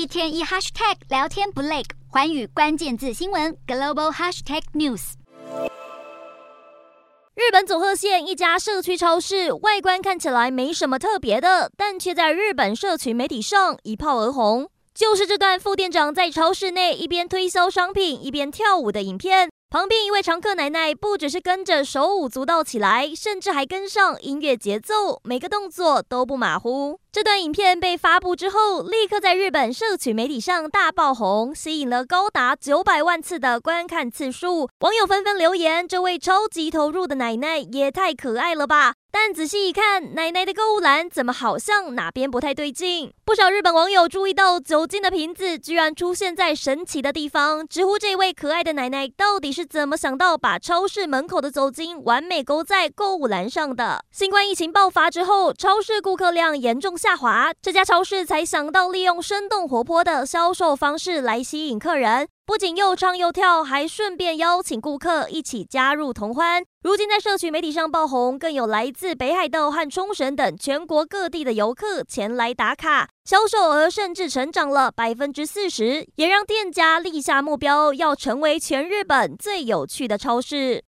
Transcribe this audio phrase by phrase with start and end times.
[0.00, 5.12] 一天一 hashtag 聊天不累，环宇关键字新闻 global hashtag news。
[7.34, 14.70] 日本佐贺县一家社区超市，外观看起来没什么特别的，但却在日本社群媒体上一炮而红。
[14.94, 19.49] 就是这段副店长在超市内一边推销商品一边跳舞的影片。
[19.72, 26.98] 旁边一位常客奶奶不只是跟着手舞足蹈起来，甚至还跟上音乐节奏，每个动作都不马虎。
[27.12, 34.68] 这段影片被发布之后，立刻在日本社区媒体上大爆红，吸引了高达九百万次的观看次数。
[34.80, 43.12] 网友纷纷留言：“这位超级投入的奶奶也太可爱了吧！”但仔细一看，奶奶的购物篮怎么好像哪边不太对劲？
[43.24, 54.04] 不少日本网友注意到酒精的瓶子居然出现在神奇的地方，直呼这位可爱的奶奶到底是怎么想到把超市门口的酒精完美勾在购物篮上的？
[54.12, 62.28] 新冠疫情爆发之后，超市顾客量严重下滑，这家超市才想到利用生动活泼的销售方式来吸引客人。
[62.50, 66.64] 不仅又唱又跳，还顺便邀请顾客一起加入同欢。
[66.82, 80.78] 如今在社群媒体上爆红，更有来自北海道和冲绳等全国各地的游客前来打卡，销售额甚至成长了百分之四十，也让店家立下目标，要成为全日本最有趣的超市。